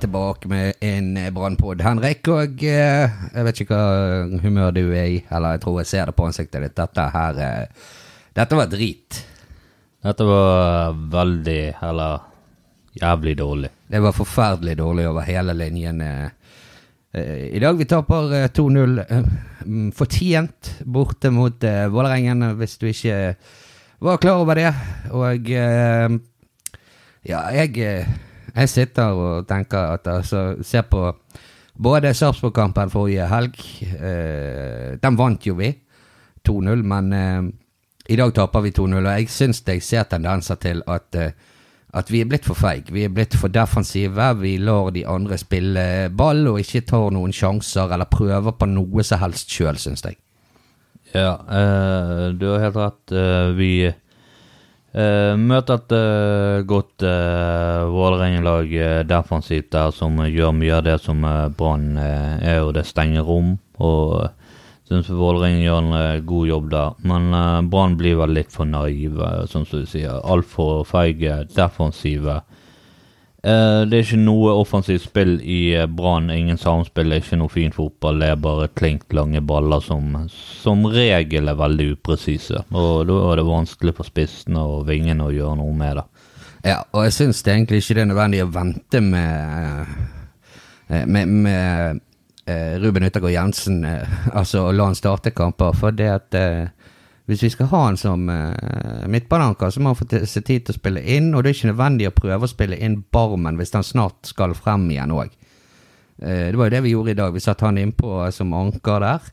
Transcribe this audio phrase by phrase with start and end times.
[0.00, 1.80] Tilbake med en brannpod.
[1.82, 5.90] Henrik, og eh, jeg vet ikke hva humør du er i, eller jeg tror jeg
[5.90, 6.76] ser det på ansiktet ditt.
[6.76, 7.92] Dette her eh,
[8.36, 9.20] Dette var drit.
[10.04, 12.26] Dette var veldig, eller
[13.00, 13.70] jævlig dårlig.
[13.88, 16.00] Det var forferdelig dårlig over hele linjen.
[16.04, 16.28] eh.
[17.16, 19.30] Eh, I dag vi taper eh, 2-0 eh,
[19.64, 23.36] mm, fortjent borte mot Vålerengen, hvis du ikke
[24.04, 24.72] var klar over det.
[25.16, 26.16] Og eh,
[27.26, 28.06] ja, jeg, eh,
[28.56, 31.10] jeg sitter og tenker at altså Ser på
[31.76, 33.58] både Sarpsborg-kampen forrige helg.
[34.00, 35.74] eh, den vant jo vi,
[36.48, 37.42] 2-0, men eh,
[38.08, 38.96] i dag taper vi 2-0.
[39.02, 41.36] Og jeg syns jeg ser tendenser til at eh,
[41.96, 42.92] at vi er blitt for feige.
[42.92, 44.28] Vi er blitt for defensive.
[44.42, 49.04] Vi lar de andre spille ball og ikke tar noen sjanser eller prøver på noe
[49.06, 50.18] som helst sjøl, syns jeg.
[51.14, 53.14] Ja, eh, du har helt rett.
[53.14, 53.70] Eh, vi
[54.96, 60.96] eh, møter et uh, godt uh, Vålerenga-lag uh, defensivt der, som gjør mye av det
[61.04, 63.54] som uh, Brann eh, er, og det stenger rom.
[63.76, 64.46] Og uh,
[64.86, 66.98] syns Vålerenga gjør en eh, god jobb der.
[67.10, 70.20] Men uh, Brann blir vel litt for naive, sånn som du sier.
[70.22, 72.40] Altfor feige, defensive.
[73.46, 76.32] Eh, det er ikke noe offensivt spill i uh, Brann.
[76.34, 78.18] Ingen samspill, det er ikke noe fin fotball.
[78.18, 82.64] Det er bare klink lange baller som som regel er veldig upresise.
[82.74, 86.06] Og da er det vanskelig for spissene og vingene å gjøre noe med det.
[86.66, 89.94] Ja, og jeg syns egentlig ikke det er nødvendig å vente med
[90.88, 92.00] eh, med, med
[92.50, 95.76] eh, Ruben Yttergård Jensen, eh, altså å la han starte kamper.
[95.78, 96.66] For det at eh,
[97.26, 100.66] hvis vi skal ha han som uh, midtbaneanker, så må han få seg se tid
[100.66, 101.32] til å spille inn.
[101.34, 104.54] Og det er ikke nødvendig å prøve å spille inn Barmen hvis han snart skal
[104.54, 105.34] frem igjen òg.
[106.16, 107.34] det var jo det vi gjorde i dag.
[107.34, 109.26] Vi satte han innpå som anker der.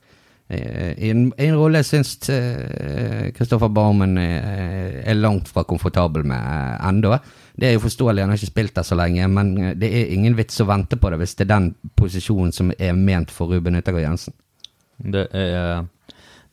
[0.48, 2.18] Eh, I en, en rolle jeg syns
[3.38, 7.16] Kristoffer Barmen eh, er langt fra komfortabel med uh, ennå.
[7.56, 10.14] Det er jo forståelig, han har ikke spilt der så lenge, men eh, det er
[10.16, 13.54] ingen vits å vente på det hvis det er den posisjonen som er ment for
[13.54, 14.36] Ruben Yttergård Jensen.
[14.98, 15.86] Det er,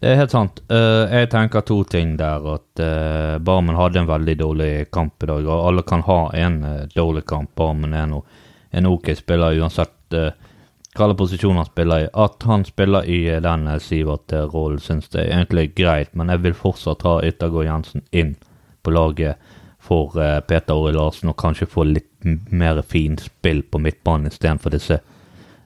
[0.00, 0.62] det er helt sant.
[0.72, 2.44] Eh, jeg tenker to ting der.
[2.54, 5.44] At uh, Barmen hadde en veldig dårlig kamp i dag.
[5.44, 7.52] Og alle kan ha en eh, dårlig kamp.
[7.60, 8.22] Barmen er nå
[8.70, 12.08] en ok spiller uansett hvilken posisjon han spiller i.
[12.16, 16.14] At han spiller i den Sivert-rollen, syns jeg egentlig er greit.
[16.16, 18.36] Men jeg vil fortsatt ha Yttergård Jensen inn
[18.80, 19.52] på laget
[19.84, 20.16] for
[20.48, 22.08] Peter Åre Larsen, og kanskje få litt
[22.50, 25.00] mer fin spill på midtbanen istedenfor disse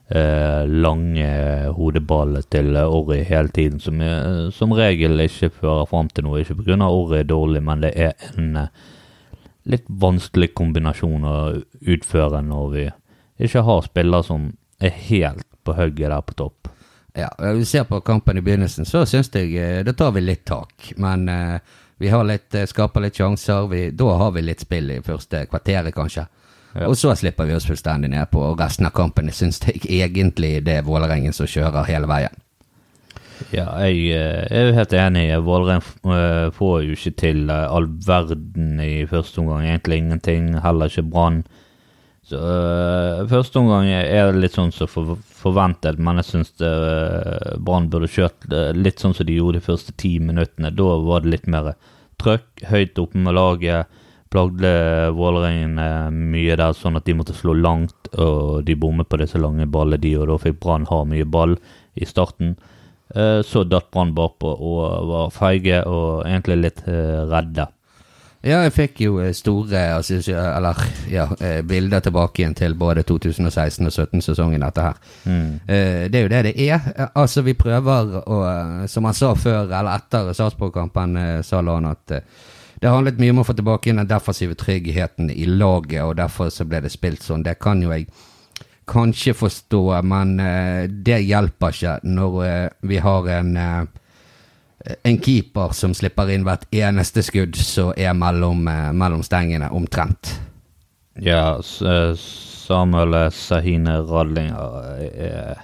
[0.09, 1.29] eh, lange
[1.77, 6.41] hodeballet til Orry hele tiden, som, er, som regel ikke fører fram til noe.
[6.43, 6.77] Ikke pga.
[6.89, 8.85] Orry er dårlig, men det er en eh,
[9.65, 11.37] litt vanskelig kombinasjon å
[11.81, 12.85] utføre når vi
[13.45, 16.69] ikke har spillere som er helt på hugget der på topp.
[17.15, 20.43] Ja, vi ser på kampen i begynnelsen, så syns jeg eh, da tar vi litt
[20.45, 20.91] tak.
[20.99, 21.59] Men eh,
[21.97, 23.69] vi har litt, eh, skaper litt sjanser.
[23.71, 26.25] Vi, da har vi litt spill i første kvarteret, kanskje.
[26.75, 26.89] Ja.
[26.89, 29.29] Og så slipper vi oss fullstendig ned på resten av kampen.
[29.31, 32.41] Jeg syns egentlig det er Vålerengen som kjører hele veien.
[33.51, 35.25] Ja, jeg jeg er jo helt enig.
[35.43, 35.83] Vålerenga
[36.15, 39.63] eh, får jo ikke til eh, all verden i første omgang.
[39.67, 40.49] Egentlig ingenting.
[40.63, 41.43] Heller ikke Brann.
[42.25, 46.55] Så øh, første omgang er det litt sånn som for, forventet, men jeg syns
[47.61, 50.73] Brann burde kjørt eh, litt sånn som de gjorde de første ti minuttene.
[50.73, 51.75] Da var det litt mer
[52.21, 54.01] trøkk, høyt oppe med laget.
[54.35, 54.71] Plagde
[55.15, 59.39] Vålerengen eh, mye der, sånn at de måtte slå langt, og de bommet på disse
[59.39, 61.55] lange ballene, de, og da fikk Brann ha mye ball
[61.95, 62.57] i starten.
[63.15, 67.69] Eh, Så datt Brann bakpå og var feige og egentlig litt eh, redde.
[68.45, 73.01] Ja, jeg fikk jo eh, store altså, eller, ja, eh, bilder tilbake igjen til både
[73.07, 74.99] 2016 og 2017-sesongen, dette her.
[75.25, 75.47] Mm.
[75.65, 76.91] Det er jo det det er.
[76.91, 81.63] Eh, Altså, vi prøver å eh, Som han sa før, eller etter Sarpsborg-kampen, eh, sa
[81.63, 82.27] han at eh,
[82.81, 86.51] det handlet mye om å få tilbake inn den defensive tryggheten i laget, og derfor
[86.53, 87.45] så ble det spilt sånn.
[87.45, 88.09] Det kan jo jeg
[88.89, 93.85] kanskje forstå, men uh, det hjelper ikke når uh, vi har en uh,
[94.85, 100.35] en keeper som slipper inn hvert eneste skudd som er mellom, mellom stengene, omtrent.
[101.17, 105.57] Ja, Samuel Sahine Radlinger eh,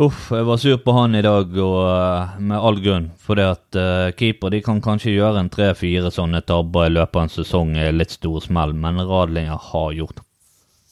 [0.00, 3.10] Uff, jeg var sur på han i dag, og uh, med all grunn.
[3.20, 7.18] For det at uh, keeper de kan kanskje gjøre en tre-fire sånne tabber i løpet
[7.18, 10.22] av en sesong, litt store smell, men Radlinger har gjort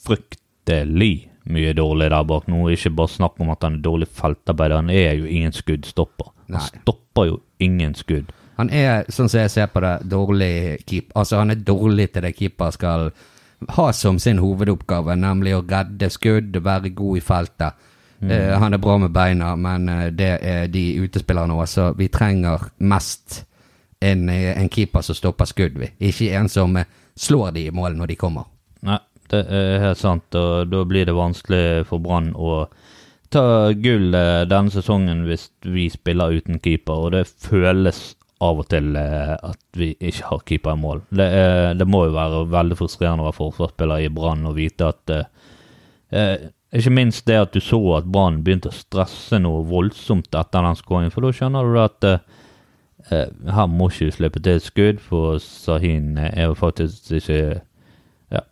[0.05, 2.67] fryktelig mye dårlig der bak nå.
[2.75, 6.35] Ikke bare snakk om at han er dårlig feltarbeider, han er jo ingen skuddstopper.
[6.51, 6.69] Han Nei.
[6.69, 8.29] stopper jo ingen skudd.
[8.59, 10.53] Han er, sånn som jeg ser på det, dårlig
[10.85, 11.15] keeper.
[11.17, 13.13] Altså, han er dårlig til det keeper skal
[13.75, 17.87] ha som sin hovedoppgave, nemlig å redde skudd, være god i feltet.
[18.21, 22.09] Eh, han er bra med beina, men uh, det er de utespillerne òg, så vi
[22.11, 23.45] trenger mest
[24.03, 25.93] en, eh, en keeper som stopper skudd, vi.
[26.11, 26.75] Ikke en som
[27.19, 28.51] slår de i mål når de kommer.
[28.87, 28.99] Nei,
[29.31, 30.35] det er helt sant.
[30.35, 32.67] Og da blir det vanskelig for Brann å
[33.31, 38.95] ta gull denne sesongen hvis vi spiller uten keeper, og det føles av og til
[38.97, 41.03] at vi ikke har keeper i mål.
[41.11, 44.93] Det, er, det må jo være veldig frustrerende å være forsvarsspiller i Brann og vite
[44.95, 45.15] at
[46.15, 50.67] eh, Ikke minst det at du så at Brann begynte å stresse noe voldsomt etter
[50.67, 52.27] den skåringen, for da skjønner du at eh,
[53.09, 57.41] eh, her må ikke du slippe til et skudd, for Sahin er jo faktisk ikke
[58.37, 58.45] ja,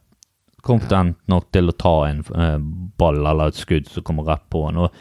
[0.64, 2.56] kompetent nok til å ta en eh,
[2.96, 4.80] ball eller et skudd som kommer rett på han.
[4.86, 4.96] Og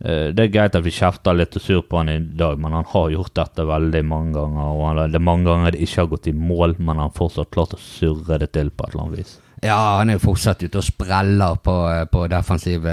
[0.00, 2.80] eh, det er greit at vi kjefter litt og sur på han i dag, men
[2.80, 4.72] han har gjort dette veldig mange ganger.
[4.72, 7.18] Og han, det er mange ganger det ikke har gått i mål, men han har
[7.20, 9.40] fortsatt klart å surre det til på et eller annet vis.
[9.64, 11.74] Ja, han er jo fortsatt ute og spreller på,
[12.12, 12.92] på defensive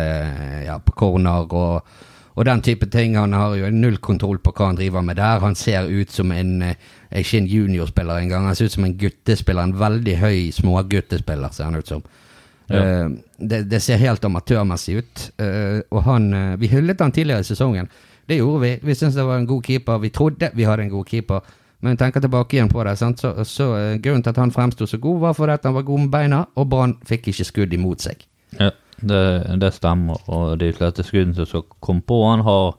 [0.63, 1.91] Ja, på corner og,
[2.31, 3.17] og den type ting.
[3.19, 5.43] Han har jo null kontroll på hva han driver med der.
[5.43, 8.45] Han ser ut som en eh, ikke en juniorspiller engang.
[8.47, 9.63] Han ser ut som en guttespiller.
[9.63, 12.05] En veldig høy småguttespiller, ser han ut som.
[12.71, 12.79] Ja.
[12.79, 15.25] Eh, det, det ser helt amatørmessig ut.
[15.43, 17.91] Eh, og han eh, Vi hyllet han tidligere i sesongen.
[18.27, 18.75] Det gjorde vi.
[18.87, 19.99] Vi syntes det var en god keeper.
[19.99, 21.51] Vi trodde vi hadde en god keeper.
[21.81, 23.21] Men tenker tilbake igjen på det, sant?
[23.23, 26.03] så, så eh, grunnen til at han fremsto så god, var fordi han var god
[26.03, 28.21] med beina, og Brann fikk ikke skudd imot seg.
[28.59, 28.69] Ja,
[29.01, 29.23] det,
[29.63, 30.21] det stemmer.
[30.29, 32.75] Og de fleste skuddene som kom på han, har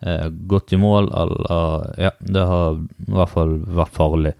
[0.00, 4.34] eh, gått i mål, eller Ja, det har i hvert fall vært farlig.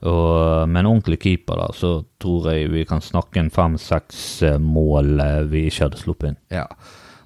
[0.00, 4.60] Og med en ordentlig keeper, da, så tror jeg vi kan snakke en fem-seks eh,
[4.60, 6.40] mål eh, vi ikke hadde sluppet inn.
[6.52, 6.64] Ja.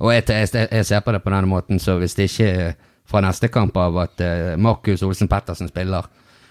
[0.03, 2.75] Og jeg, jeg, jeg ser på det på denne måten, så hvis det ikke
[3.15, 6.07] fra neste kamp av at eh, Markus Olsen Pettersen spiller,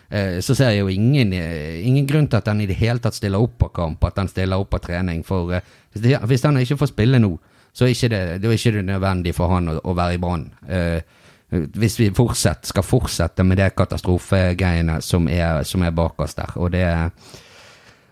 [0.10, 3.04] eh, så ser jeg jo ingen, eh, ingen grunn til at han i det hele
[3.04, 5.26] tatt stiller opp på kamp, at han stiller opp på trening.
[5.28, 5.52] For
[5.98, 7.34] hvis, han ikke får spille nå,
[7.74, 10.22] så er ikke det, det er ikke det nødvendig for han å, å være i
[10.22, 10.48] Brann.
[11.54, 16.54] Hvis vi fortsatt, skal fortsette med det katastrofegreiene som er, som er bak oss der.
[16.62, 16.86] Og det,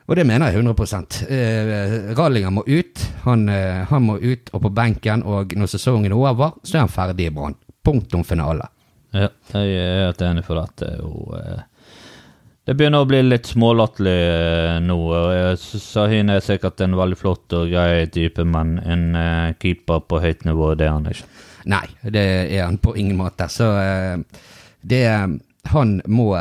[0.09, 3.05] og det mener jeg 100 eh, Rallinger må ut.
[3.23, 6.91] Han, han må ut og på benken, og når sesongen er over, så er han
[6.91, 7.55] ferdig i Brann.
[7.83, 8.69] Punktum finale.
[9.11, 10.93] Ja, jeg er helt enig for dette.
[11.03, 11.63] Og, eh,
[12.69, 14.97] det begynner å bli litt smålatterlig eh, nå.
[15.59, 20.45] Sahin er sikkert en veldig flott og grei type, men en eh, keeper på høyt
[20.47, 21.29] nivå, det er han ikke.
[21.71, 23.49] Nei, det er han på ingen måte.
[23.51, 24.43] Så eh,
[24.81, 25.05] det
[25.63, 26.35] han må,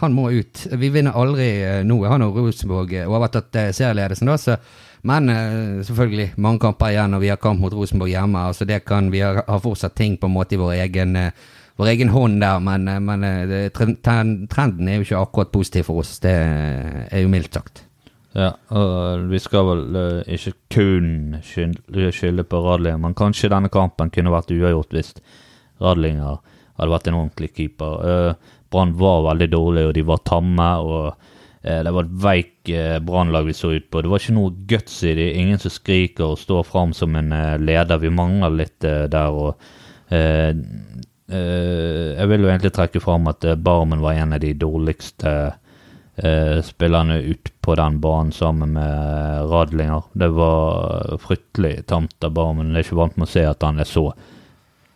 [0.00, 0.66] han må ut.
[0.72, 2.00] Vi vinner aldri eh, nå.
[2.10, 4.56] Han og Rosenborg eh, overtatt eh, serieledelsen, da, så
[5.04, 8.46] men eh, selvfølgelig, mange kamper igjen, og vi har kamp mot Rosenborg hjemme.
[8.48, 11.32] altså det kan, Vi har, har fortsatt ting på en måte i vår egen, eh,
[11.76, 16.00] vår egen hånd der, men, eh, men det, trenden er jo ikke akkurat positiv for
[16.00, 16.18] oss.
[16.24, 17.84] Det er jo mildt sagt.
[18.34, 24.32] Ja, og vi skal vel ikke kun skylde, på Radlinger, men kanskje denne kampen kunne
[24.32, 25.14] vært uavgjort hvis
[25.84, 26.40] Radlinger
[26.80, 28.34] hadde vært en ordentlig keeper.
[28.72, 30.72] Brann var veldig dårlig, og de var tamme.
[30.80, 31.30] og
[31.64, 34.02] Det var et veik eh, Brannlag vi så ut på.
[34.04, 35.30] Det var ikke noe guts i det.
[35.40, 38.02] Ingen som skriker og står fram som en eh, leder.
[38.02, 39.32] Vi mangler litt eh, der.
[39.32, 44.42] og eh, eh, Jeg vil jo egentlig trekke fram at eh, Barmen var en av
[44.44, 45.32] de dårligste
[46.20, 50.04] eh, spillerne ut på den banen sammen med Radlinger.
[50.12, 52.74] Det var fryktelig tamt av Barmen.
[52.74, 54.10] Jeg er ikke vant med å se at han er så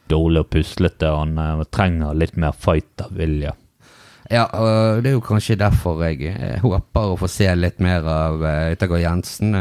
[0.08, 1.14] dårlig og puslete.
[1.16, 3.56] Han eh, trenger litt mer fightervilje.
[4.28, 8.04] Ja, og det er jo kanskje derfor jeg, eh, håper å få se litt mer
[8.04, 9.56] av uh, Yttergård Jensen.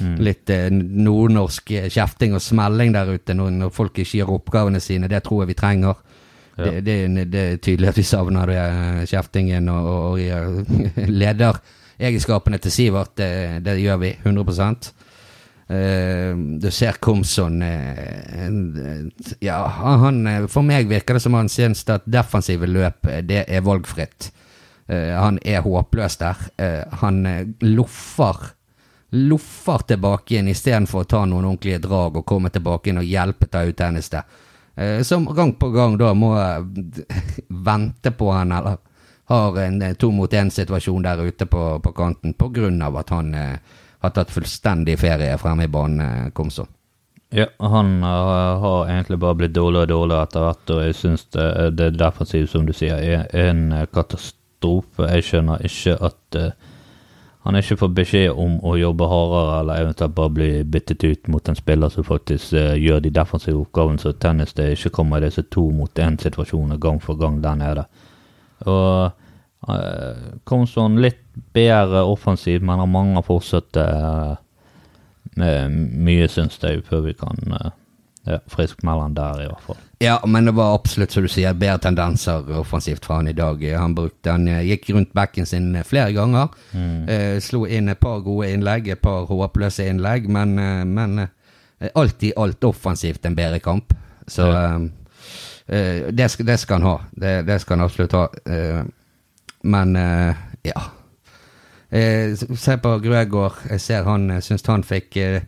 [0.00, 0.16] Mm.
[0.20, 5.08] Litt eh, nordnorsk eh, kjefting og smelling der ute når, folk ikke gjør oppgavene sine.
[5.08, 6.02] Det tror jeg vi trenger.
[6.56, 6.68] Ja.
[6.68, 12.60] Det, det, det er tydelig at vi savner det, eh, kjeftingen og, og, og lederegenskapene
[12.60, 13.16] til Sivert.
[13.18, 13.30] Det,
[13.64, 14.92] det gjør vi 100
[15.68, 19.06] Eh, du ser Komson uh,
[19.42, 24.30] Ja, han For meg virker det som han synes at defensive løp, det er valgfritt.
[24.86, 26.44] Uh, han er håpløs der.
[27.02, 27.24] Han
[27.60, 28.52] loffer
[29.16, 33.46] loffer tilbake igjen istedenfor å ta noen ordentlige drag og komme tilbake inn og hjelpe
[33.48, 34.20] ta ut tjeneste.
[35.08, 36.34] Som gang på gang da må
[37.70, 38.76] vente på han, eller
[39.26, 43.34] har en to mot én-situasjon der ute på, på kanten på grunn av at han
[43.34, 43.56] eh,
[44.06, 46.70] har tatt fullstendig ferie fremme i banen, eh, Komson.
[47.34, 51.26] Ja, han eh, har egentlig bare blitt dårligere og dårligere etter hvert, og jeg syns
[51.34, 51.48] det,
[51.78, 55.08] det defensive, som du sier, er en eh, katastrofe.
[55.10, 56.72] Jeg skjønner ikke at uh,
[57.46, 61.50] han ikke får beskjed om å jobbe hardere, eller eventuelt bare bli byttet ut mot
[61.50, 65.26] en spiller som faktisk uh, gjør de defensive oppgavene, så tennis det ikke kommer i
[65.26, 67.86] disse to mot én-situasjonene gang for gang der nede.
[68.70, 69.12] Og
[69.66, 71.25] uh, Komson litt
[71.56, 74.36] bedre offensiv, men han mangler fortsatt eh,
[75.36, 77.36] mye, syns jeg, før vi kan
[78.26, 79.78] ja, friskmelde han der, i hvert fall.
[80.02, 83.62] Ja, men det var absolutt, som du sier, bedre tendenser offensivt fra han i dag.
[83.78, 86.52] Han brukte, han eh, gikk rundt backen sin flere ganger.
[87.08, 91.90] Eh, slo inn et par gode innlegg, et par håpløse innlegg, men, eh, men eh,
[91.94, 93.94] alt i alt offensivt en bedre kamp.
[94.28, 94.66] Så ja.
[95.70, 96.98] eh, det, skal, det skal han ha.
[97.12, 98.26] Det, det skal han absolutt ha.
[98.44, 98.84] Eh,
[99.70, 100.88] men eh, ja.
[101.96, 103.62] Eh, se på Grøgaard.
[103.70, 105.40] Jeg ser han, syns han fikk eh,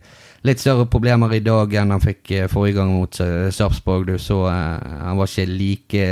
[0.47, 4.07] litt større problemer i dag enn han fikk eh, forrige gang mot eh, Sarpsborg.
[4.09, 6.07] Du så eh, han var ikke like,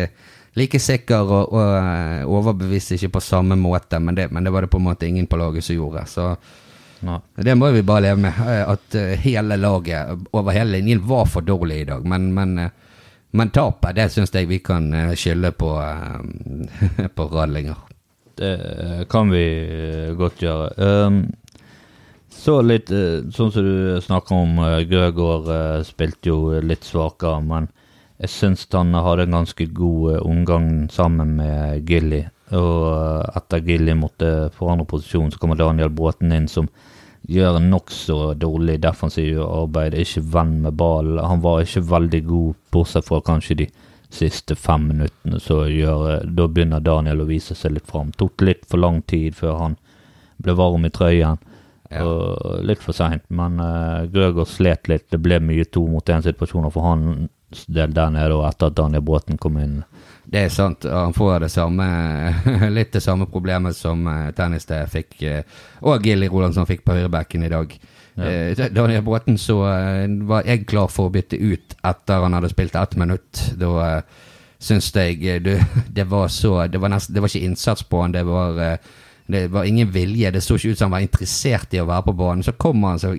[0.60, 4.72] like sikker og, og overbevist ikke på samme måte, men det, men det var det
[4.76, 6.06] på en måte ingen på laget som gjorde.
[6.12, 6.30] Så
[7.08, 7.20] Nei.
[7.46, 8.44] det må vi bare leve med.
[8.46, 12.06] eh, At eh, hele laget over hele linjen var for dårlig i dag.
[12.06, 12.72] Men, men, eh,
[13.38, 17.87] men tapet, det syns jeg vi kan eh, skylde på, eh, på Radlinger.
[18.40, 20.70] Eh, kan vi eh, godt gjøre.
[20.78, 21.22] Um,
[22.30, 27.70] så litt eh, Sånn som du snakker om, Grøgaard spilte jo litt svakere, men
[28.22, 32.24] jeg syns han hadde en ganske god omgang sammen med Gilly.
[32.58, 36.70] Og etter Gilly måtte forandre posisjon, så kommer Daniel Bråten inn, som
[37.28, 39.98] gjør nokså dårlig defensivt arbeid.
[39.98, 41.18] Ikke venn med ball.
[41.20, 43.70] Han var ikke veldig god, bortsett fra kanskje de
[44.10, 45.40] siste fem minuttene.
[45.40, 48.12] Så gjør, eh, da begynner Daniel å vise seg litt fram.
[48.12, 49.78] Tok litt for lang tid før han
[50.42, 51.38] ble varm i trøyen.
[51.90, 52.04] Ja.
[52.04, 55.06] Og litt for seint, men uh, Grøger slet litt.
[55.12, 59.06] Det ble mye to mot én-situasjoner for hans del der nede og etter at Daniel
[59.08, 59.78] Bråten kom inn.
[60.28, 60.84] Det er sant.
[60.84, 61.86] Han får det samme,
[62.78, 66.98] litt det samme problemet som uh, tennis det fikk, eh, og Gilly Rolandsson fikk på
[66.98, 67.78] høyrebacken i dag.
[68.18, 72.50] Eh, Daniel Bråten så eh, var jeg klar for å bytte ut etter han hadde
[72.50, 73.44] spilt ett minutt.
[73.60, 74.24] Da uh,
[74.60, 75.54] syns jeg eh, du,
[75.98, 78.78] det var så Det var, nest, det var ikke innsats på han, det var eh,
[79.28, 80.32] det var ingen vilje.
[80.32, 82.44] Det så ikke ut som han var interessert i å være på banen.
[82.44, 83.16] Så kommer han så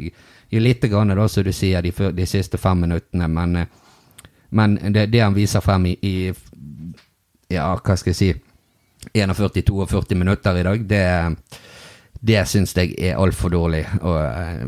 [0.49, 3.27] Litt grann, da, som du sier, de, de siste fem minuttene.
[3.29, 3.67] Men, eh,
[4.57, 6.15] men det, det han viser frem i, i
[7.53, 8.31] Ja, hva skal jeg si
[9.13, 11.03] 41-42 minutter i dag, det,
[12.21, 13.85] det syns jeg er altfor dårlig.
[14.03, 14.65] Og eh,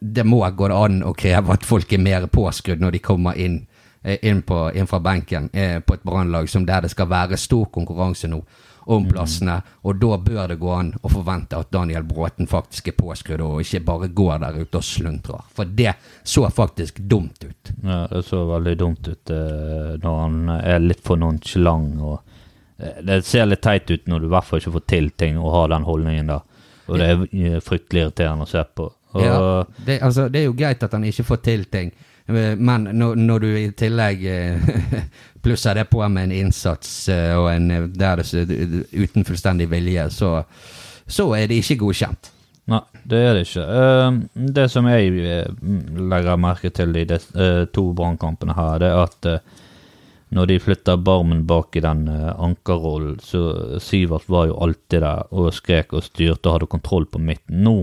[0.00, 3.62] det må gå an å kreve at folk er mer påskrudd når de kommer inn,
[4.02, 7.40] eh, inn, på, inn fra benken eh, på et brannlag som der det skal være
[7.40, 8.42] stor konkurranse nå
[8.84, 9.56] om plassene.
[9.88, 13.62] Og da bør det gå an å forvente at Daniel Bråten faktisk er påskrudd, og
[13.64, 15.46] ikke bare går der ute og sluntrer.
[15.56, 17.72] For det så faktisk dumt ut.
[17.80, 21.96] Ja, det så veldig dumt ut når han er litt for nonchalant.
[21.96, 25.40] og Det ser litt teit ut når du i hvert fall ikke får til ting
[25.40, 26.44] og har den holdningen der.
[26.88, 28.90] Og det er fryktelig irriterende å se på.
[29.14, 29.38] Og, Ja,
[29.86, 31.92] det, altså, det er jo greit at han ikke får til ting,
[32.26, 34.68] men når, når du i tillegg eh,
[35.44, 40.08] plusser det på med en innsats eh, og en, eh, der det, uten fullstendig vilje,
[40.10, 40.38] så,
[41.06, 42.30] så er det ikke godkjent.
[42.72, 43.64] Nei, det er det ikke.
[44.56, 45.10] Det som jeg
[46.00, 47.18] legger merke til i de
[47.76, 49.28] to brannkampene her, det er at
[50.34, 55.30] når de flytta Barmen bak i den uh, ankerrollen, så Sivert var jo alltid der
[55.30, 57.62] og skrek og styrte og hadde kontroll på midten.
[57.66, 57.76] Nå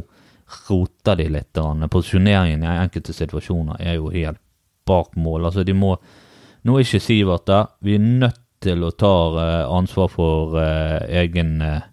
[0.67, 1.62] roter de litt.
[1.91, 4.41] Posisjoneringen i enkelte situasjoner er jo helt
[4.88, 5.48] bak mål.
[5.48, 5.96] Altså, de må
[6.62, 7.72] Nå er ikke Sivert der.
[7.81, 11.88] Vi er nødt til å ta eh, ansvar for eh, egen eh,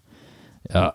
[0.69, 0.91] ja,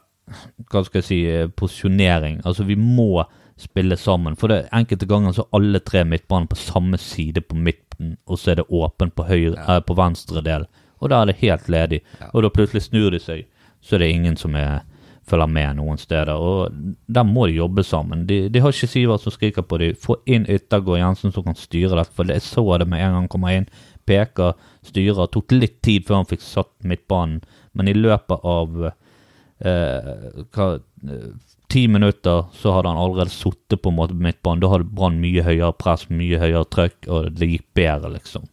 [0.70, 2.40] hva skal jeg si, eh, posisjonering.
[2.46, 3.24] Altså, vi må
[3.60, 4.36] spille sammen.
[4.38, 7.58] For det enkelte ganger så alle tre midtbaner på samme side på
[7.94, 9.78] midten, og så er det åpent på, høyre, ja.
[9.80, 10.66] på venstre del.
[11.00, 12.00] Og da er det helt ledig.
[12.20, 12.30] Ja.
[12.32, 13.46] Og da plutselig snur de seg,
[13.84, 14.82] så er det ingen som er,
[15.28, 16.34] følger med noen steder.
[16.36, 16.72] Og
[17.06, 18.26] der må de jobbe sammen.
[18.28, 19.96] De, de har ikke Sivert som skriker på dem.
[20.00, 23.10] Få inn Yttergård Jensen som kan styre dette, for det jeg så det med en
[23.10, 23.68] gang han kommer inn.
[24.08, 25.28] Peker, styrer.
[25.32, 27.40] Tok litt tid før han fikk satt midtbanen,
[27.72, 30.68] men i løpet av eh, hva,
[31.08, 31.30] eh,
[31.68, 34.62] ti minutter så hadde han allerede sittet på en måte på midtbanen.
[34.62, 38.48] Da hadde Brann mye høyere press, mye høyere trøkk, og det gikk bedre, liksom.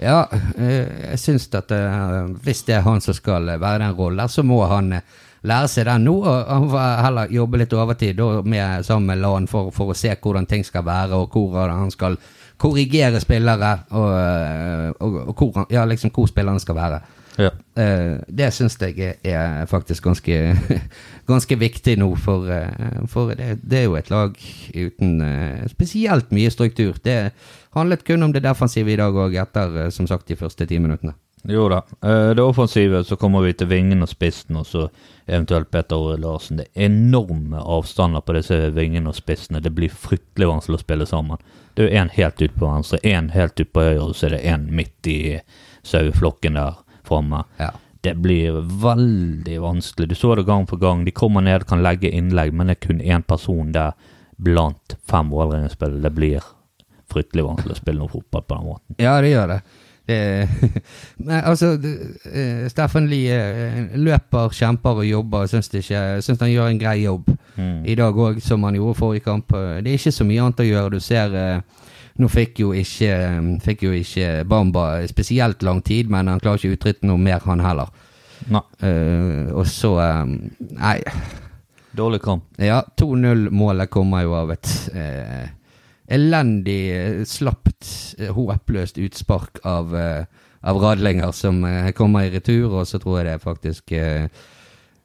[0.00, 0.24] Ja,
[0.56, 4.44] eh, jeg syns at eh, hvis det er han som skal være den rollen, så
[4.46, 6.14] må han eh, lære seg den nå.
[6.22, 10.14] Og han får heller jobbe litt overtid med, sammen med LAN for, for å se
[10.14, 12.16] hvordan ting skal være, og hvor han skal
[12.62, 14.10] korrigere spillere, og,
[15.02, 17.02] og, og hvor, ja, liksom hvor spillerne skal være.
[17.36, 17.50] Ja.
[17.82, 20.56] Eh, det syns jeg er, faktisk ganske,
[21.30, 24.36] ganske viktig nå, for, eh, for det, det er jo et lag
[24.74, 26.98] uten eh, spesielt mye struktur.
[27.04, 27.32] Det
[27.76, 31.16] handlet kun om det defensive i dag òg, etter som sagt de første ti minuttene.
[31.50, 31.80] Jo da.
[32.36, 34.84] Det offensive, så kommer vi til vingen og spissen, og så
[35.26, 36.60] eventuelt Peter Åre Larsen.
[36.60, 39.58] Det er enorme avstander på disse vingene og spissene.
[39.58, 41.42] Det blir fryktelig vanskelig å spille sammen.
[41.74, 44.36] Det er én helt ut på venstre, én helt ut på høyre, og så er
[44.36, 45.18] det én midt i
[45.82, 47.44] saueflokken der framme.
[47.58, 47.70] Ja.
[48.02, 50.08] Det blir veldig vanskelig.
[50.08, 51.04] Du så det gang på gang.
[51.06, 53.92] De kommer ned, kan legge innlegg, men det er kun én person der
[54.42, 56.02] blant fem Vålerenga-spillere.
[56.02, 56.42] Det blir
[57.12, 58.96] fryktelig vanskelig å spille noe fotball på den måten.
[58.98, 59.60] Ja, det gjør det.
[60.10, 60.18] det
[61.28, 61.76] men altså,
[62.32, 65.46] eh, Steffen Lie eh, løper, kjemper og jobber.
[65.52, 67.82] Syns, det ikke, syns han gjør en grei jobb Mm.
[67.84, 69.50] i dag òg, som han gjorde forrige kamp.
[69.52, 70.90] Det er ikke så mye annet å gjøre.
[70.94, 71.81] Du ser eh,
[72.20, 76.60] Nå fikk jo ikke, eh, fikk jo ikke Bamba spesielt lang tid, men han klarer
[76.60, 77.92] ikke å utrytte noe mer, han heller.
[78.50, 80.30] Nei, Uh, og så eh,
[80.74, 80.96] Nei.
[81.94, 82.48] dårlig kamp.
[82.58, 85.44] Ja, 2-0-målet kommer jo av et uh,
[86.10, 87.86] elendig, eh, slapt,
[88.34, 90.24] håpløst utspark av, uh,
[90.66, 91.62] av Radlinger som
[91.94, 93.94] kommer i retur, og så tror jeg det faktisk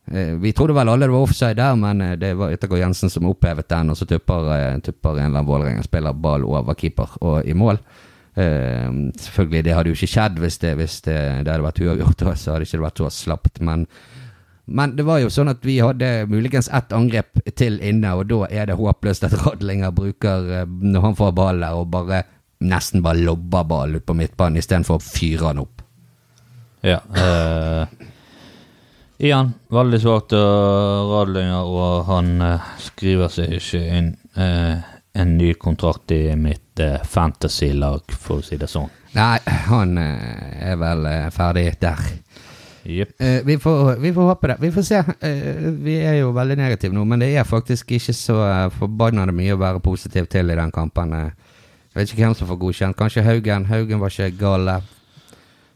[0.07, 3.27] Vi trodde vel alle det var offside der, men eh, det var Yttergård Jensen som
[3.27, 7.41] opphevet den, og så tupper, eh, tupper en eller annen Vålerenga-spiller ball over keeper og
[7.43, 7.81] i mål.
[8.37, 8.87] Eh,
[9.19, 12.53] selvfølgelig, det hadde jo ikke skjedd hvis det, hvis det, det hadde vært uavgjort, så
[12.53, 13.87] hadde det ikke vært så slapt, men
[14.67, 18.41] men det var jo sånn at vi hadde muligens ett angrep til inne, og da
[18.51, 22.25] er det håpløst at Radlinger bruker, eh, når han får ball der, og bare
[22.67, 25.85] nesten bare lobber ball ut på midtbanen istedenfor å fyre han opp.
[26.83, 26.99] Ja.
[27.15, 28.06] Eh,
[29.17, 35.53] igjen, veldig svakt av Radlinger, og han eh, skriver seg ikke inn eh, en ny
[35.57, 38.89] kontrakt i mitt eh, fantasy-lag, for å si det sånn.
[39.17, 42.03] Nei, han eh, er vel eh, ferdig der.
[42.87, 43.15] Yep.
[43.19, 44.57] Eh, vi, får, vi får håpe det.
[44.61, 45.01] Vi får se.
[45.19, 48.37] Eh, vi er jo veldig negative nå, men det er faktisk ikke så
[48.77, 51.15] forbannende mye å være positiv til i den kampen.
[51.17, 52.99] Jeg vet ikke hvem som får godkjent.
[52.99, 53.67] Kanskje Haugen.
[53.67, 54.71] Haugen var ikke gal.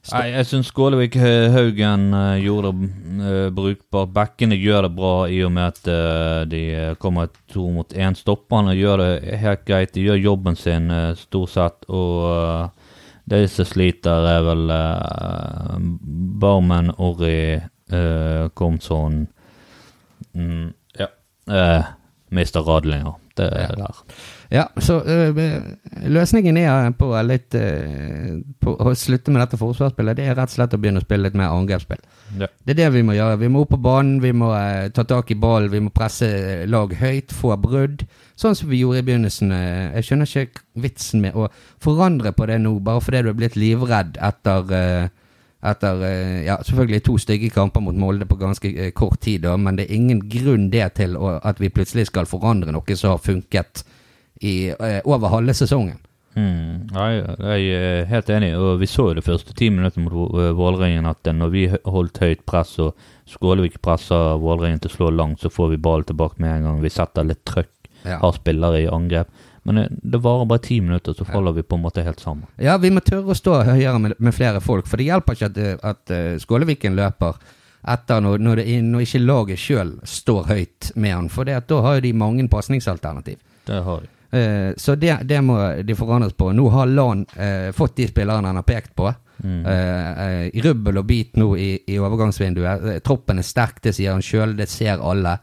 [0.09, 2.87] Nei, jeg syns Skålevik eh, Haugen eh, gjorde det
[3.21, 4.09] eh, brukbart.
[4.15, 6.61] Bekkene gjør det bra i og med at de
[6.99, 8.17] kommer to mot én.
[8.17, 9.93] Stopperne gjør det helt greit.
[9.93, 10.89] De gjør jobben sin
[11.19, 11.85] stort sett.
[11.93, 12.71] Og
[13.29, 15.77] de som sliter, er vel uh,
[16.41, 17.61] Barmen, Orri,
[17.93, 19.27] uh, Komson
[20.33, 21.11] mm, Ja.
[21.47, 21.93] Uh,
[22.33, 23.20] Mister Radlinger.
[23.37, 23.99] Det er der.
[24.51, 25.37] Ja, så øh,
[26.11, 30.17] løsningen er på litt øh, På å slutte med dette forsvarsspillet.
[30.19, 32.01] Det er rett og slett å begynne å spille litt mer angrepsspill.
[32.39, 32.49] Ja.
[32.65, 33.39] Det er det vi må gjøre.
[33.39, 36.27] Vi må opp på banen, vi må eh, ta tak i ballen, vi må presse
[36.67, 38.03] lag høyt, få brudd.
[38.39, 39.55] Sånn som vi gjorde i begynnelsen.
[39.95, 41.47] Jeg skjønner ikke vitsen med å
[41.83, 45.11] forandre på det nå, bare fordi du er blitt livredd etter
[45.63, 49.55] etter eh, ja, selvfølgelig to stygge kamper mot Molde på ganske eh, kort tid, da,
[49.57, 53.11] men det er ingen grunn det til å, at vi plutselig skal forandre noe som
[53.13, 53.83] har funket
[54.41, 55.99] i, eh, over halve sesongen.
[56.31, 60.13] Mm, nei, jeg er helt enig, og vi så jo det første ti minutter mot
[60.15, 62.95] Vå- Vålerengen at når vi holdt høyt press og
[63.27, 66.79] Skålevik presser Vålerengen til å slå langt, så får vi ballen tilbake med en gang.
[66.81, 67.69] Vi setter litt trøkk,
[68.05, 68.17] Ja.
[68.23, 69.27] har spillere i angrep.
[69.63, 72.47] Men det, det varer bare ti minutter, så faller vi på en måte helt sammen.
[72.57, 75.51] Ja, vi må tørre å stå høyere med, med flere folk, for det hjelper ikke
[75.51, 77.37] at, eh, at eh, Skåleviken løper
[77.91, 82.01] etter når, når, det, når ikke laget sjøl står høyt med han, for da har
[82.01, 83.37] de mange pasningsalternativ.
[83.67, 84.09] Det har vi.
[84.37, 86.51] Eh, så det, det må de forandres på.
[86.55, 89.11] Nå har LAN eh, fått de spillerne han har pekt på.
[89.43, 89.65] Mm.
[89.65, 92.85] Eh, eh, I rubbel og bit nå i, i overgangsvinduet.
[92.95, 95.37] Eh, troppen er sterk, det sier han sjøl, det ser alle.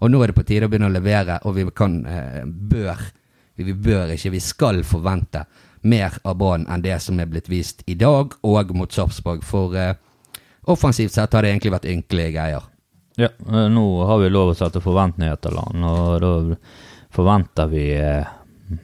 [0.00, 3.02] Og nå er det på tide å begynne å levere, og vi kan, eh, bør
[3.64, 5.44] Vi bør ikke, vi skal forvente
[5.82, 9.44] mer av Brann enn det som er blitt vist i dag og mot Sarpsborg.
[9.46, 9.94] For eh,
[10.68, 12.68] offensivt sett har det egentlig vært ynkelige greier.
[13.20, 16.34] Ja, eh, nå har vi lov å sette forventninger til han, og da
[17.16, 18.28] forventer vi eh,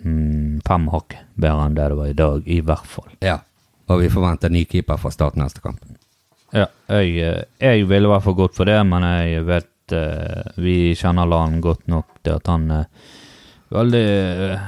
[0.02, 3.12] mm, fem hakk bedre enn det det var i dag, i hvert fall.
[3.24, 3.38] Ja.
[3.86, 5.84] Og vi forventer ny keeper fra start neste kamp.
[6.54, 10.52] Ja, jeg, eh, jeg ville i hvert fall gått for det, men jeg vet eh,
[10.62, 12.86] Vi kjenner Lan godt nok til at han er
[13.74, 14.66] veldig eh,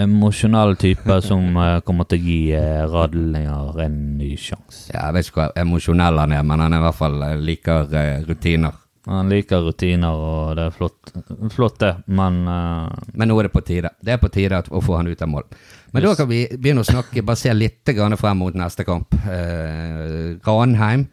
[0.00, 4.88] emosjonell type som eh, kommer til å gi eh, Radlinger en ny sjanse.
[4.94, 7.36] Ja, jeg vet ikke hvor emosjonell han er, men han er i hvert fall eh,
[7.50, 8.78] liker eh, rutiner.
[9.10, 11.12] Han liker rutiner, og det er flott,
[11.54, 13.90] flott det, men eh, Men nå er det på tide.
[14.04, 15.46] Det er på tide at- å få han ut av mål.
[15.92, 19.16] Men da kan vi begynne å snakke, bare se litt grann frem mot neste kamp.
[19.26, 21.08] Eh, Ranheim.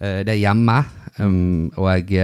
[0.00, 0.78] Eh, det er hjemme.
[1.18, 2.20] Um, og jeg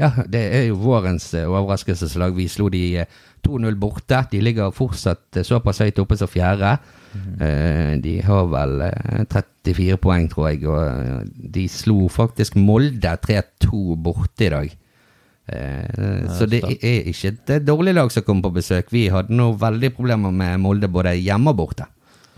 [0.00, 2.34] ja, det er jo vårens eh, overraskelseslag.
[2.34, 4.24] Vi slo de eh, 2-0 borte.
[4.32, 6.76] De ligger fortsatt eh, såpass høyt oppe som fjerde.
[7.12, 13.16] Eh, de har vel eh, 34 poeng, tror jeg, og eh, de slo faktisk Molde
[13.26, 14.76] 3-2 borte i dag.
[15.52, 18.92] Eh, så det er ikke et eh, dårlig lag som kommer på besøk.
[18.94, 21.88] Vi hadde nå veldig problemer med Molde både hjemme og borte.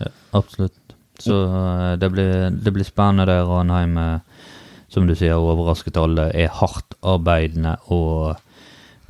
[0.01, 0.81] ja, absolutt.
[1.19, 3.45] Så eh, det, blir, det blir spennende der.
[3.47, 4.34] Ranheim, eh,
[4.95, 8.39] som du sier, overrasket alle, er hardt arbeidende og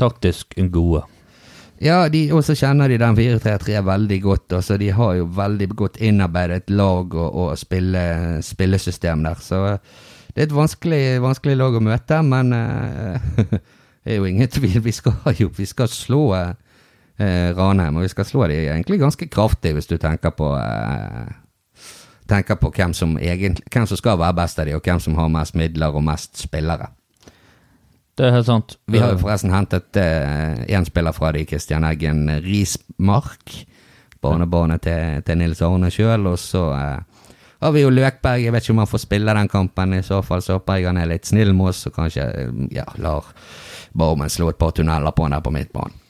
[0.02, 1.06] taktisk gode.
[1.84, 4.54] Ja, og så kjenner de den 4-3-3 veldig godt.
[4.56, 9.42] Altså, de har jo veldig godt innarbeidet lag og, og spille, spillesystem der.
[9.44, 9.62] Så
[10.36, 13.44] det er et vanskelig, vanskelig lag å møte, men uh,
[14.06, 14.80] det er jo ingen tvil.
[14.86, 19.28] Vi skal jo vi skal slå, eh, Ranheim, og vi skal slå de egentlig ganske
[19.32, 21.36] kraftig, hvis du tenker på eh,
[22.28, 25.18] tenker på hvem som, egentlig, hvem som skal være best av de, og hvem som
[25.20, 26.90] har mest midler og mest spillere.
[28.16, 28.78] Det er helt sant.
[28.88, 33.58] Vi har jo forresten hentet én uh, spiller fra de, Kristian Eggen Rismark.
[34.24, 36.30] Barnebarnet til, til Nils Arne sjøl.
[36.32, 37.26] Og så uh,
[37.60, 38.46] har vi jo Løkberg.
[38.46, 39.98] Jeg vet ikke om han får spille den kampen.
[40.00, 42.30] I så fall så håper jeg han er litt snill med oss, og kanskje
[42.72, 43.28] ja, lar
[43.96, 46.05] Barmen slå et par tunneler på han der på midtbanen.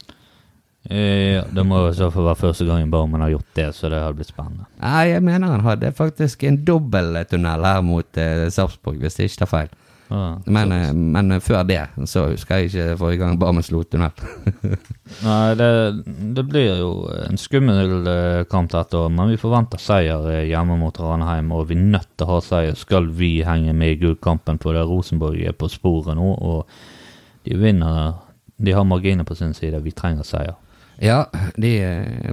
[0.85, 4.03] Ja, det må i så fall være første gangen Barmen har gjort det, så det
[4.03, 4.67] har blitt spennende.
[4.83, 9.31] Nei, jeg mener han hadde faktisk en dobbel tunnel her mot eh, Sarpsborg, hvis jeg
[9.31, 9.73] ikke tar feil.
[10.13, 13.79] Ah, men, uh, men uh, før det så husker jeg ikke forrige gang Barmen slo
[13.89, 14.13] tunnel.
[15.25, 15.69] Nei, det,
[16.37, 16.91] det, blir jo
[17.23, 21.87] en skummel kamp dette år, men vi forventer seier hjemme mot Ranheim, og vi er
[21.95, 25.57] nødt til å ha seier skal vi henge med i gullkampen, for det Rosenborg er
[25.57, 26.69] på sporet nå, og
[27.45, 28.21] de vinner
[28.55, 30.53] De har marginer på sin side, vi trenger seier.
[31.03, 31.25] Ja,
[31.59, 31.71] de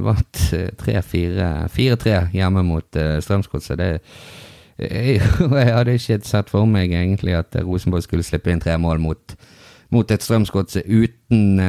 [0.05, 0.43] vant
[0.87, 3.83] 4-3 hjemme mot uh, Strømsgodset.
[3.83, 5.19] Jeg,
[5.61, 9.37] jeg hadde ikke sett for meg egentlig at Rosenborg skulle slippe inn tre mål mot,
[9.93, 11.61] mot et Strømsgodset uten,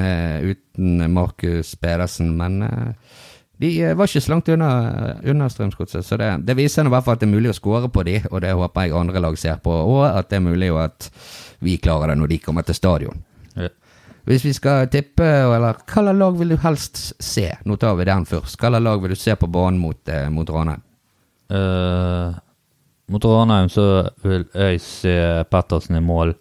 [0.45, 2.61] uten Markus Pedersen, men
[3.61, 4.69] de var ikke så langt unna,
[5.29, 7.89] unna Strømsgodset, så det, det viser i hvert fall at det er mulig å skåre
[7.93, 10.71] på de, og det håper jeg andre lag ser på, og at det er mulig
[10.81, 11.09] at
[11.63, 13.21] vi klarer det når de kommer til stadion.
[14.23, 17.49] Hvis vi skal tippe, eller hvilke lag vil du helst se?
[17.67, 18.55] Nå tar vi den først.
[18.55, 20.83] Hvilke lag vil du se på banen mot, eh, mot Ranheim?
[21.51, 22.31] Uh,
[23.11, 26.33] mot Ranheim så vil jeg se Pettersen i mål.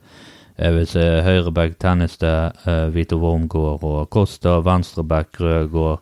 [0.58, 4.60] Jeg vil se høyreback Tenniste, uh, Vito Wormgård og Costa.
[4.62, 6.00] Venstreback Rødgård.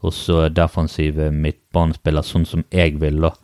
[0.00, 3.34] Og så defensive midtbanespiller, sånn som jeg vil, da.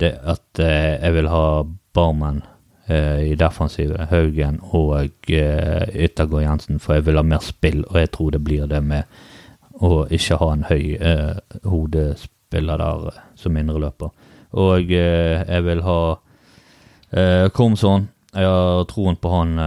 [0.00, 1.44] Det at uh, jeg vil ha
[1.92, 2.40] Barmen
[2.88, 8.10] i defensivet, Haugen og uh, Yttergård Jensen, for jeg vil ha mer spill, og jeg
[8.14, 9.02] tror det blir det med
[9.84, 11.36] å ikke ha en høy uh,
[11.68, 14.14] hodespiller der som indreløper.
[14.58, 16.00] Og jeg vil ha
[17.12, 18.06] eh, Komson.
[18.32, 19.60] Jeg har troen på han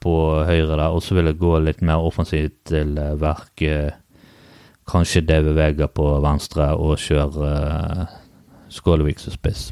[0.00, 0.14] på
[0.48, 3.60] høyre der, og så vil jeg gå litt mer offensivt til verk.
[4.88, 8.08] kanskje David Vega på venstre og kjøre
[8.72, 9.68] Skålevik som spiss.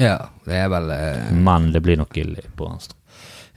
[0.00, 1.30] Ja, det er vel eh...
[1.34, 2.98] Men det blir nok ille på venstre.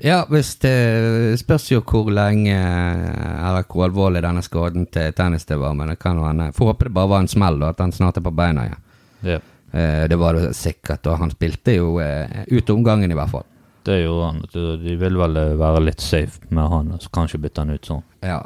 [0.03, 5.55] Ja, hvis det spørs jo hvor lenge eller hvor alvorlig denne skaden til tennis det
[5.61, 6.49] var, men det kan jo hende.
[6.55, 8.81] Får håpe det bare var en smell, og at han snart er på beina igjen.
[9.25, 9.39] Ja.
[9.71, 13.47] Eh, det var det sikkert, og han spilte jo eh, ut omgangen i hvert fall.
[13.85, 14.43] Det gjorde han.
[14.83, 18.03] De vil vel være litt safe med han, og så kanskje bytte han ut sånn.
[18.25, 18.41] Ja.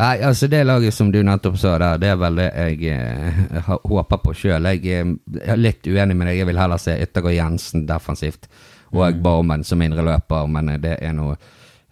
[0.00, 3.70] Nei, altså Det laget som du nettopp sa der, det er vel det jeg eh,
[3.84, 4.68] håper på sjøl.
[4.72, 6.38] Jeg, jeg, er litt uenig med deg.
[6.40, 8.48] Jeg vil heller se Yttergård Jensen defensivt
[8.94, 9.18] og mm.
[9.22, 11.34] Barmen som indreløper, men det er noe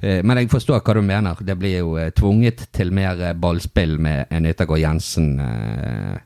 [0.01, 1.43] eh, Men jeg forstår hva du mener.
[1.45, 5.29] Det blir jo eh, tvunget til mer eh, ballspill med en Yttergård Jensen.
[5.45, 6.17] Eh,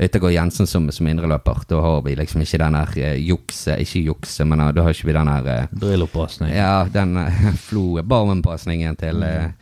[0.00, 1.64] Yttergård Jensen som, som indreløper.
[1.70, 5.08] Da har vi liksom ikke den her eh, jukse Ikke jukse, men da har ikke
[5.08, 6.52] vi den her Drillo-pasning.
[6.52, 7.16] Ja, den
[7.66, 9.56] Flo Barmen-pasningen til, mm.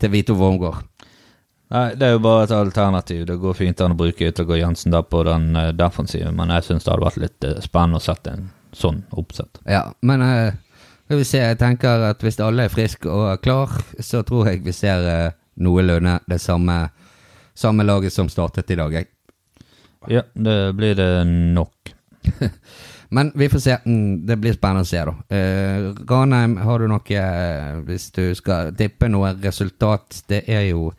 [0.00, 0.80] til Vito Wormgård.
[1.72, 3.22] Nei, det er jo bare et alternativ.
[3.26, 6.66] Det går fint an å bruke Yttergård Jensen da på den uh, defensive, men jeg
[6.66, 9.62] syns det hadde vært litt uh, spennende å sette en sånn oppsett.
[9.64, 10.52] Ja, men uh,
[11.08, 13.72] vi se, jeg tenker at hvis alle er friske og er klar,
[14.04, 15.32] så tror jeg vi ser uh,
[15.64, 16.76] noenlunde det samme,
[17.56, 19.08] samme laget som startet i dag, jeg.
[20.12, 21.92] Ja, det blir det nok.
[23.16, 23.74] Men vi får se.
[23.84, 25.12] Mm, det blir spennende å se, da.
[25.32, 27.28] Uh, Ranheim, har du noe
[27.88, 30.90] Hvis du skal tippe noe resultat Det er jo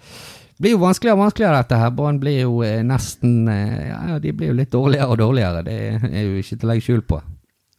[0.63, 1.93] blir jo vanskeligere og vanskeligere, dette her.
[1.97, 5.63] Brann blir jo eh, nesten eh, Ja, de blir jo litt dårligere og dårligere.
[5.67, 5.77] Det
[6.09, 7.21] er jo ikke til å legge skjul på.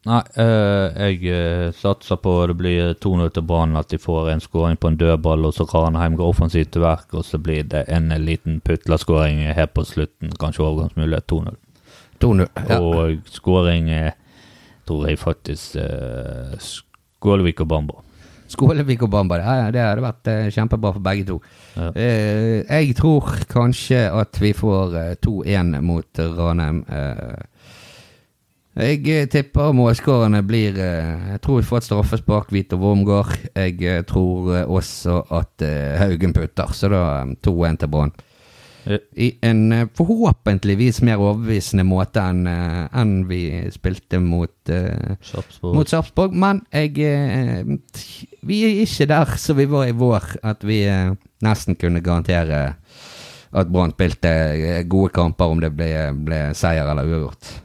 [0.05, 4.77] Nei, øh, jeg satser på det blir 2-0 til Brann, at de får en skåring
[4.77, 8.13] på en dødball, og så Ranheim går offensivt til verk, og så blir det en
[8.21, 11.57] liten putlerskåring helt på slutten, kanskje overgangsmulighet 2-0.
[12.21, 12.81] 2-0, ja.
[12.85, 13.89] Og skåring
[14.85, 18.03] tror jeg faktisk øh, Skålevik og Bambo.
[18.55, 19.39] Skålevik og Bamba.
[19.43, 21.39] Ja, det hadde vært uh, kjempebra for begge to.
[21.75, 21.91] Ja.
[21.99, 26.85] Eh, jeg tror kanskje at vi får uh, 2-1 mot Ranheim.
[28.75, 33.35] jeg tipper målskårene blir Jeg tror vi får et straffespark, Vito Wormgård.
[33.55, 35.63] Jeg tror også at
[36.01, 37.03] Haugen putter, så da
[37.47, 38.15] 2-1 til Brann
[39.17, 43.41] i en eh, forhåpentligvis mer overbevisende måte enn uh, en vi
[43.73, 46.37] spilte mot uh, Sarpsborg.
[46.37, 46.93] Men jeg
[48.45, 50.85] Vi er ikke der som vi var i vår, at vi
[51.45, 52.75] nesten kunne garantere
[53.55, 55.89] at Brann spilte gode kamper om det ble,
[56.27, 57.64] ble seier eller uavgjort.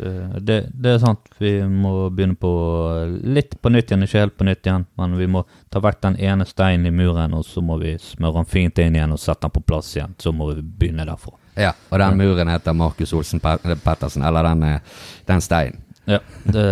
[0.00, 1.20] Eh, Det, det er sant.
[1.38, 2.50] Vi må begynne på
[3.24, 4.86] litt på nytt igjen, ikke helt på nytt igjen.
[4.98, 8.40] Men vi må ta vekk den ene steinen i muren, og så må vi smøre
[8.40, 10.14] den fint inn igjen og sette den på plass igjen.
[10.18, 11.36] Så må vi begynne derfra.
[11.56, 14.80] Ja, og den muren heter Markus Olsen Pet- Pettersen, eller den, eh,
[15.26, 15.80] den steinen.
[16.06, 16.64] Ja, det,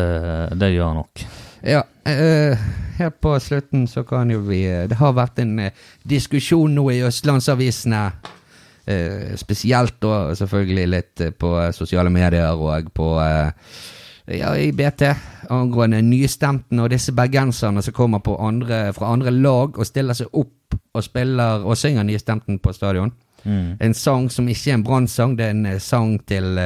[0.58, 1.22] det gjør han nok.
[1.62, 2.58] Ja, uh,
[2.98, 5.70] helt på slutten så kan jo vi eh, Det har vært en eh,
[6.04, 8.00] diskusjon nå i østlandsavisene.
[8.86, 13.08] Eh, spesielt da selvfølgelig litt eh, på eh, sosiale medier og på
[14.32, 15.08] ja, i BT
[15.52, 20.30] angående nystemten og disse bergenserne som kommer på andre, fra andre lag og stiller seg
[20.32, 23.12] opp og spiller og synger nystemten på stadion.
[23.44, 23.76] Mm.
[23.82, 26.60] En sang som ikke er en brannsang, det er en sang til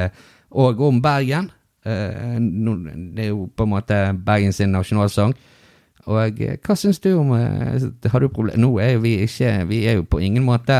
[0.51, 1.49] og om Bergen.
[1.83, 5.33] Det er jo på en måte Bergens nasjonalsang.
[6.07, 9.97] Og hva syns du om Har du problemer Nå er jo vi ikke Vi er
[9.97, 10.77] jo på ingen måte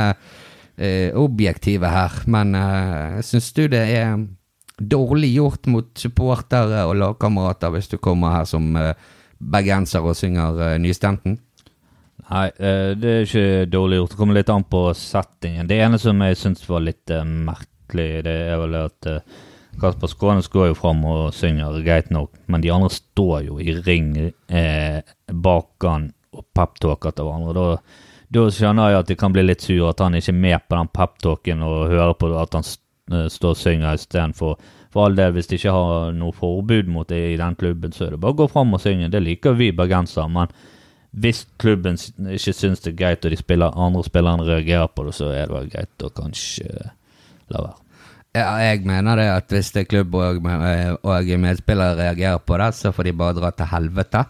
[1.17, 4.11] objektive her, men uh, syns du det er
[4.77, 8.91] dårlig gjort mot supportere og lagkamerater hvis du kommer her som uh,
[9.41, 11.39] bergenser og synger uh, nystemten?
[12.27, 14.13] Nei, eh, det er ikke dårlig gjort.
[14.13, 15.67] Det kommer litt an på settingen.
[15.69, 19.37] Det ene som jeg syns var litt eh, merkelig, det er vel at eh,
[19.77, 23.77] Kasper Skånes går jo fram og synger greit nok, men de andre står jo i
[23.85, 24.99] ring eh,
[25.31, 27.53] bak han og peptalker til hverandre.
[27.55, 30.65] Da, da skjønner jeg at de kan bli litt sur, at han ikke er med
[30.67, 34.57] på den peptalken og hører på at han eh, står og synger istedenfor.
[34.91, 38.07] For all del, hvis de ikke har noe forbud mot det i den klubben, så
[38.07, 39.11] er det bare å gå fram og synge.
[39.13, 40.51] Det liker vi bergensere, men
[41.17, 41.97] hvis klubben
[42.35, 45.47] ikke syns det er greit, og de spiller, andre spillerne reagerer på det, så er
[45.47, 46.95] det vel greit å kanskje eh,
[47.53, 47.83] la være.
[48.35, 52.67] Ja, jeg mener det at hvis det er klubb og, og medspillere reagerer på det,
[52.75, 54.25] så får de bare dra til helvete.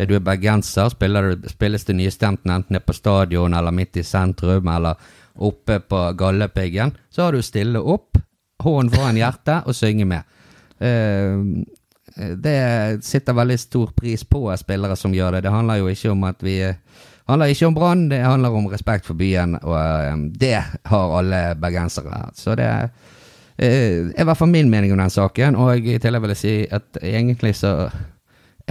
[0.00, 4.04] Er du bergenser, spiller spilles det nystemten enten det er på stadion eller midt i
[4.06, 4.96] sentrum eller
[5.40, 8.18] oppe på Galdhøpiggen, så har du stille opp,
[8.64, 10.24] hånd foran hjertet og synge med.
[10.80, 11.62] Uh,
[12.40, 15.44] det sitter veldig stor pris på spillere som gjør det.
[15.46, 18.66] Det handler jo ikke om at vi det handler ikke om Brann, det handler om
[18.72, 20.56] respekt for byen, og eh, det
[20.90, 22.24] har alle bergensere.
[22.34, 22.88] Så det er
[23.60, 26.40] Eh, er i hvert fall min mening om den saken, og i tillegg vil jeg
[26.40, 27.90] si at egentlig så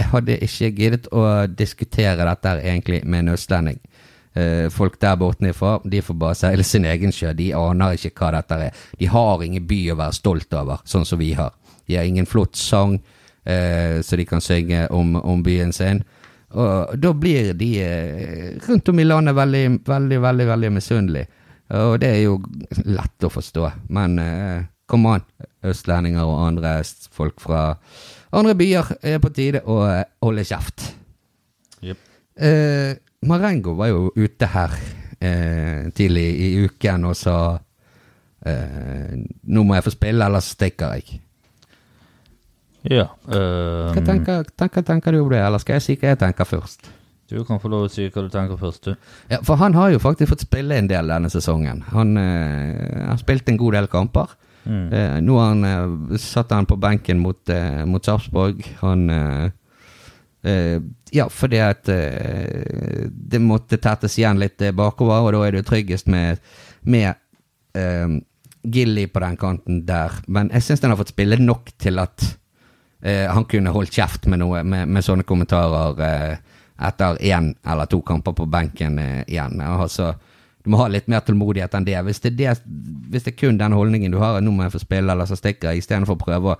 [0.00, 3.80] Jeg hadde ikke giddet å diskutere dette egentlig med en østlending.
[4.32, 7.34] Eh, folk der bortenfra, de får bare seile sin egen sjø.
[7.36, 8.84] De aner ikke hva dette er.
[8.96, 11.52] De har ingen by å være stolt over, sånn som vi har.
[11.84, 12.96] De har ingen flott sang
[13.44, 16.04] eh, så de kan synge om, om byen sin.
[16.50, 21.36] Og da blir de eh, rundt om i landet veldig, veldig, veldig, veldig misunnelige.
[21.70, 22.38] Og det er jo
[22.90, 23.68] lett å forstå.
[23.94, 25.26] Men eh, kom an,
[25.66, 26.78] østlendinger og andre
[27.14, 27.74] folk fra
[28.32, 30.86] andre byer er på tide å eh, holde kjeft.
[31.82, 32.04] Yep.
[32.36, 32.92] Eh,
[33.28, 34.76] Marengo var jo ute her
[35.18, 37.38] eh, tidlig i uken og sa
[38.46, 39.16] eh,
[39.50, 41.20] Nå må jeg få spille, ellers stikker jeg.
[42.88, 43.10] Ja.
[43.28, 46.48] Um, Hva tenker, tenker, tenker du om det, eller skal jeg si hva jeg tenker
[46.48, 46.88] først?
[47.30, 49.10] du kan få lov å si hva du tenker først, du.
[49.30, 51.84] Ja, For han har jo faktisk fått spille en del denne sesongen.
[51.92, 54.32] Han eh, har spilt en god del kamper.
[54.70, 54.92] Mm.
[54.94, 58.62] Eh, nå han eh, satt han på benken mot, eh, mot Sarpsborg.
[58.84, 59.50] Han eh,
[60.46, 60.80] eh,
[61.10, 65.66] Ja, fordi at eh, det måtte tettes igjen litt eh, bakover, og da er jo
[65.66, 66.38] tryggest med,
[66.86, 67.10] med
[67.74, 68.20] eh,
[68.62, 70.20] Gilly på den kanten der.
[70.28, 72.28] Men jeg syns han har fått spille nok til at
[73.02, 76.36] eh, han kunne holdt kjeft med, noe, med, med sånne kommentarer eh,
[76.80, 79.58] etter én eller to kamper på benken eh, igjen.
[79.66, 80.12] Altså,
[80.64, 81.96] du må ha litt mer tålmodighet enn det.
[82.04, 82.76] Hvis det, er det.
[83.10, 85.38] hvis det er kun den holdningen du har, nå må jeg få spille, eller så
[85.38, 86.56] stikker jeg, istedenfor å prøve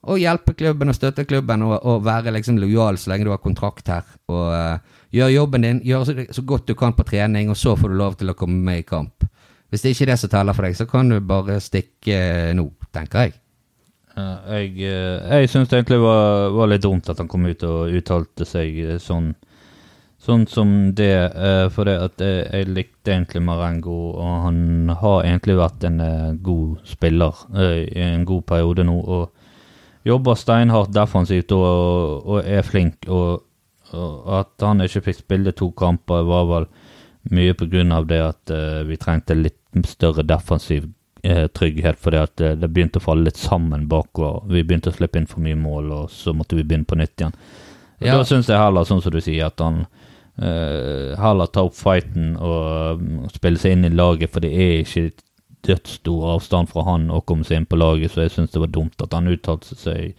[0.00, 3.42] å, hjelpe klubben og støtte klubben og, og være liksom lojal så lenge du har
[3.42, 4.06] kontrakt her.
[4.32, 7.74] Og uh, gjør jobben din, gjør så, så godt du kan på trening, og så
[7.76, 9.26] får du lov til å komme med i kamp.
[9.70, 12.54] Hvis det ikke er det som teller for deg, så kan du bare stikke eh,
[12.58, 13.36] nå, tenker jeg.
[14.18, 17.62] Eh, jeg uh, jeg syns det egentlig var, var litt dumt at han kom ut
[17.68, 19.30] og uttalte seg eh, sånn
[20.20, 25.22] Sånn som det, eh, for det at jeg, jeg likte egentlig Marengo, og han har
[25.24, 28.98] egentlig vært en eh, god spiller eh, i en god periode nå.
[29.00, 33.08] Og jobber steinhardt defensivt og, og er flink.
[33.08, 33.46] Og,
[33.96, 36.68] og at han ikke fikk spille to kamper, var vel
[37.32, 39.56] mye på grunn av det at eh, vi trengte litt
[39.88, 40.90] større defensiv
[41.22, 44.44] eh, trygghet, fordi at eh, det begynte å falle litt sammen bakover.
[44.52, 47.16] Vi begynte å slippe inn for mye mål, og så måtte vi begynne på nytt
[47.20, 47.36] igjen.
[48.00, 48.16] Ja.
[48.16, 49.84] Da syns jeg heller, sånn som du sier, at han
[50.40, 55.10] eh, heller ta opp fighten og spille seg inn i laget, for det er ikke
[55.66, 58.72] dødsstor avstand fra han å komme seg inn på laget, så jeg syns det var
[58.72, 60.14] dumt at han uttalte seg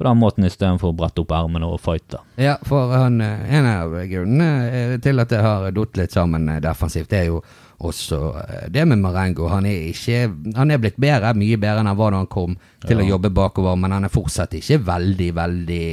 [0.00, 2.22] på den måten istedenfor å brette opp ermene og fighte.
[2.40, 6.48] Ja, for han, eh, en av grunnene eh, til at det har datt litt sammen
[6.64, 7.42] defensivt, det er jo
[7.80, 8.20] også
[8.68, 9.48] det med Marengo.
[9.48, 12.56] Han er, ikke, han er blitt bedre, mye bedre enn han var da han kom
[12.84, 15.84] til å jobbe bakover, men han er fortsatt ikke veldig, veldig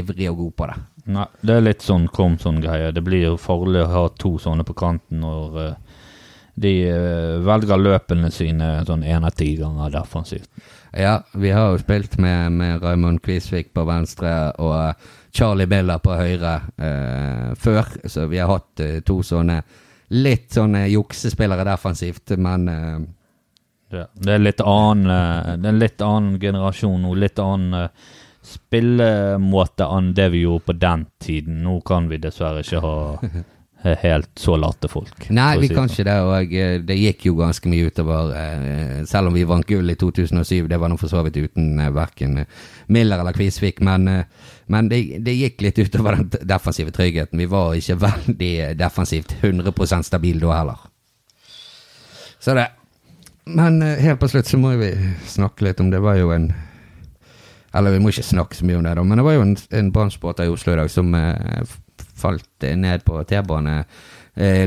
[0.00, 0.78] ivrig og god på det.
[1.08, 2.90] Nei, det er litt sånn Komson-greie.
[2.92, 6.00] Det blir jo farlig å ha to sånne på kanten når uh,
[6.60, 10.50] de uh, velger løpene sine sånn én av ti ganger defensivt.
[10.92, 16.00] Ja, vi har jo spilt med, med Raymond Kvisvik på venstre og eh, Charlie Biller
[16.02, 16.56] på høyre
[17.54, 19.60] før, så vi har hatt to sånne
[20.18, 22.66] litt sånne juksespillere defensivt, men
[23.94, 25.06] Ja, det er litt annen
[25.62, 27.86] Det er en litt annen generasjon og litt annen
[28.50, 31.62] spillemåte enn det vi gjorde på den tiden.
[31.64, 32.94] Nå kan vi dessverre ikke ha
[34.02, 35.30] helt så late folk.
[35.32, 38.32] Nei, vi si kan ikke det, og eh, det gikk jo ganske mye utover.
[38.36, 41.78] eh, Selv om vi vant gull i 2007, det var nå for så vidt uten
[41.80, 42.42] eh, verken
[42.92, 44.04] Miller eller Kvisvik, men,
[44.68, 47.40] men det, det gikk litt utover den defensive tryggheten.
[47.40, 50.84] Vi var ikke veldig defensivt 100% stabil da heller.
[52.40, 52.68] Så det.
[53.50, 54.92] Men helt på slutt så må vi
[55.26, 56.50] snakke litt om det var jo en
[57.74, 59.56] Eller vi må ikke snakke så mye om det, da, men det var jo en,
[59.78, 61.76] en brannspotter i Oslo i dag som eh,
[62.18, 63.76] falt ned på T-bane.
[64.34, 64.64] Eh,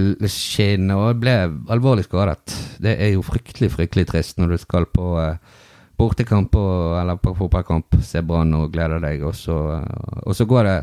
[0.93, 1.35] og ble
[1.73, 2.55] alvorlig skadet.
[2.83, 5.59] Det er jo fryktelig, fryktelig trist når du skal på eh,
[5.97, 10.47] bortekamp og, eller på fotballkamp, se Brann og gleder deg, og så, eh, og så
[10.49, 10.77] går det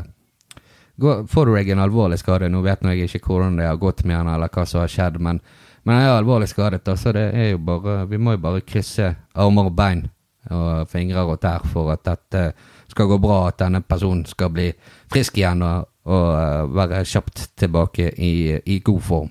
[1.01, 4.05] går, Får du deg en alvorlig skade, nå vet jeg ikke hvordan det har gått
[4.05, 5.41] med han, eller hva som har skjedd, men,
[5.83, 9.13] men jeg er alvorlig skadet, så det er jo bare Vi må jo bare krysse
[9.33, 10.07] armer og bein
[10.49, 12.51] og fingrer og tær for at dette
[12.91, 14.71] skal gå bra, at denne personen skal bli
[15.11, 18.33] frisk igjen og, og eh, være kjapt tilbake i,
[18.65, 19.29] i god form.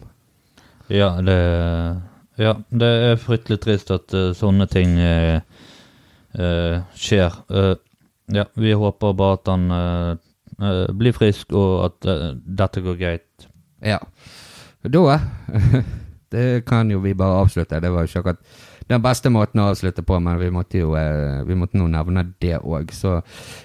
[0.90, 1.38] Ja, det,
[2.40, 5.38] ja, det er fryktelig trist at uh, sånne ting uh,
[6.34, 7.36] uh, skjer.
[8.30, 10.18] Ja, vi håper bare at han
[10.94, 12.06] blir frisk, og at
[12.60, 13.46] dette går greit.
[13.82, 13.98] Ja.
[14.82, 15.18] Da
[16.30, 17.80] Det kan jo vi bare avslutte.
[17.80, 18.42] Det var jo ikke akkurat
[18.90, 22.24] den beste måten å avslutte på, men vi måtte jo eh, Vi måtte nå nevne
[22.42, 22.90] det òg.
[22.94, 23.20] Så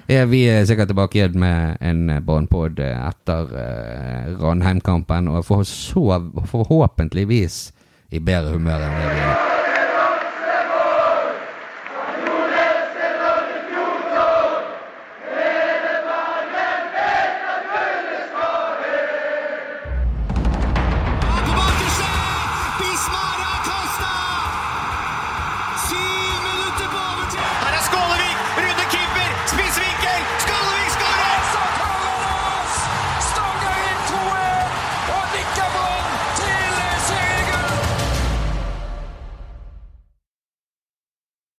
[0.08, 5.66] er vi eh, sikkert tilbake igjen med en barnepod eh, etter eh, Ranheim-kampen, og for
[5.66, 7.60] så forhåpentligvis
[8.14, 9.45] i bedre humør enn det vi er.